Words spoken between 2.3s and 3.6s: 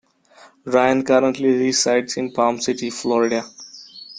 Palm City, Florida.